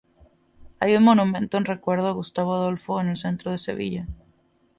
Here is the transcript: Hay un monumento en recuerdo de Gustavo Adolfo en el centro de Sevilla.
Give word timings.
Hay 0.79 0.95
un 0.95 1.03
monumento 1.03 1.57
en 1.57 1.65
recuerdo 1.65 2.07
de 2.07 2.13
Gustavo 2.13 2.55
Adolfo 2.55 2.99
en 2.99 3.09
el 3.09 3.17
centro 3.17 3.51
de 3.51 3.59
Sevilla. 3.59 4.07